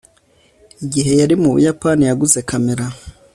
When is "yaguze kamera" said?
2.09-2.85